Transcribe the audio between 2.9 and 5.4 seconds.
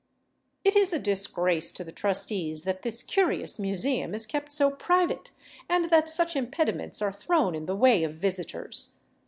curious museum is kept so private,